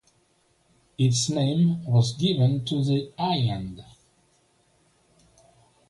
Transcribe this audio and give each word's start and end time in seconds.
Its 0.97 1.29
name 1.29 1.85
was 1.85 2.13
given 2.15 2.65
to 2.65 2.83
the 2.83 3.13
island. 3.19 3.83